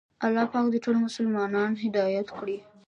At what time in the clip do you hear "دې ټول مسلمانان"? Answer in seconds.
0.73-1.71